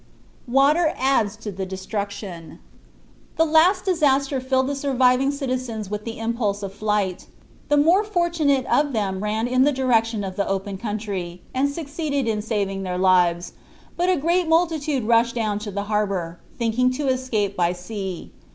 WATER 0.47 0.93
ADDS 0.97 1.35
TO 1.37 1.51
THE 1.51 1.67
DESTRUCTION 1.67 2.57
The 3.35 3.45
last 3.45 3.85
disaster 3.85 4.41
filled 4.41 4.65
the 4.65 4.73
surviving 4.75 5.29
citizens 5.29 5.91
with 5.91 6.05
the 6.05 6.17
impulse 6.17 6.63
of 6.63 6.73
flight. 6.73 7.27
The 7.69 7.77
more 7.77 8.03
fortunate 8.03 8.65
of 8.65 8.93
them 8.93 9.21
ran 9.21 9.45
in 9.47 9.61
the 9.63 9.71
direction 9.71 10.23
of 10.23 10.37
the 10.37 10.47
open 10.47 10.79
country, 10.79 11.43
and 11.53 11.69
succeeded 11.69 12.27
in 12.27 12.41
saving 12.41 12.81
their 12.81 12.97
lives; 12.97 13.53
but 13.95 14.09
a 14.09 14.17
great 14.17 14.47
multitude 14.49 15.03
rushed 15.03 15.35
down 15.35 15.59
to 15.59 15.69
the 15.69 15.83
harbor, 15.83 16.39
thinking 16.57 16.89
to 16.93 17.07
escape 17.07 17.55
by 17.55 17.71
sea. 17.71 18.31